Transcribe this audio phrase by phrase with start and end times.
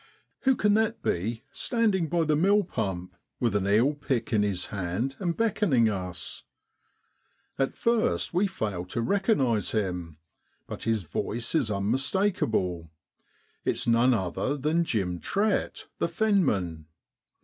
[0.45, 2.35] Who can that be standing by the
[2.67, 2.75] pump
[3.11, 6.41] mill, with an eel pick in his hand, and beckoning us?
[7.59, 10.17] At first we fail to recognise him,
[10.65, 12.89] but his voice is unmis takeable
[13.63, 16.85] it's none other than Jim Trett, the fenman.